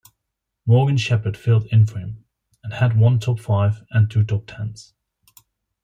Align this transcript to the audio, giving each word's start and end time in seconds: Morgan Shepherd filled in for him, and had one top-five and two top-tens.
Morgan 0.65 0.97
Shepherd 0.97 1.37
filled 1.37 1.67
in 1.67 1.85
for 1.85 1.99
him, 1.99 2.25
and 2.63 2.73
had 2.73 2.97
one 2.97 3.19
top-five 3.19 3.83
and 3.91 4.09
two 4.09 4.23
top-tens. 4.23 4.95